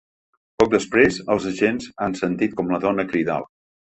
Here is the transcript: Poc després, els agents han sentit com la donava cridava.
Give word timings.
Poc 0.61 0.71
després, 0.71 1.19
els 1.33 1.45
agents 1.51 1.91
han 2.05 2.17
sentit 2.21 2.57
com 2.61 2.75
la 2.77 2.83
donava 2.87 3.09
cridava. 3.15 3.51